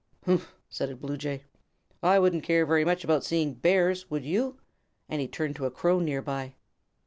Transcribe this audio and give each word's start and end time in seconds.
"Humph," 0.25 0.55
said 0.67 0.89
a 0.89 0.95
Blue 0.95 1.15
Jay. 1.15 1.43
"I 2.01 2.17
wouldn't 2.17 2.41
care 2.41 2.65
very 2.65 2.83
much 2.83 3.03
about 3.03 3.23
seeing 3.23 3.53
Bears, 3.53 4.09
would 4.09 4.25
you?" 4.25 4.57
And 5.07 5.21
he 5.21 5.27
turned 5.27 5.57
to 5.57 5.67
a 5.67 5.69
Crow 5.69 5.99
near 5.99 6.23
by. 6.23 6.55